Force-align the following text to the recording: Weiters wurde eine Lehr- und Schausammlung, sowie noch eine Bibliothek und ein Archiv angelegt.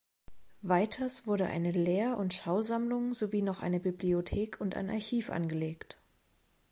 Weiters 0.63 1.27
wurde 1.27 1.45
eine 1.45 1.69
Lehr- 1.69 2.17
und 2.17 2.33
Schausammlung, 2.33 3.13
sowie 3.13 3.43
noch 3.43 3.61
eine 3.61 3.79
Bibliothek 3.79 4.59
und 4.59 4.75
ein 4.75 4.89
Archiv 4.89 5.29
angelegt. 5.29 5.99